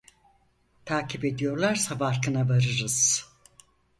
[0.85, 3.25] Takip ediyorlarsa farkına varırız…